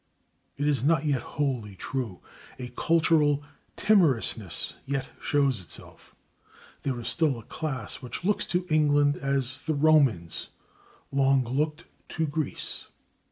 It 0.57 0.67
is 0.67 0.83
not 0.83 1.05
yet 1.05 1.21
wholly 1.21 1.75
true; 1.75 2.21
a 2.57 2.69
cultural 2.69 3.43
timorousness 3.77 4.73
yet 4.83 5.09
shows 5.21 5.61
itself; 5.61 6.15
there 6.81 6.99
is 6.99 7.07
still 7.07 7.37
a 7.37 7.43
class 7.43 8.01
which 8.01 8.23
looks 8.23 8.47
to 8.47 8.65
England 8.71 9.15
as 9.17 9.63
the 9.67 9.75
Romans 9.75 10.49
long 11.11 11.43
looked 11.45 11.83
to 12.15 12.25
Greece. 12.25 12.85